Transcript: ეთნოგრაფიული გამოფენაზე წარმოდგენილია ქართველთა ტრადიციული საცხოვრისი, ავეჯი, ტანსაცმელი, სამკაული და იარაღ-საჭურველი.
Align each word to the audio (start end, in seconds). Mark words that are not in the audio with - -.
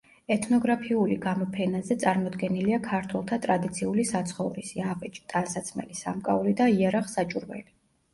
ეთნოგრაფიული 0.33 1.15
გამოფენაზე 1.25 1.97
წარმოდგენილია 2.03 2.79
ქართველთა 2.87 3.37
ტრადიციული 3.43 4.05
საცხოვრისი, 4.13 4.81
ავეჯი, 4.95 5.23
ტანსაცმელი, 5.35 5.99
სამკაული 6.01 6.55
და 6.63 6.69
იარაღ-საჭურველი. 6.79 7.67